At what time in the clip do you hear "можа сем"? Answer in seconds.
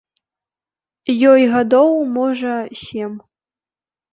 2.17-3.11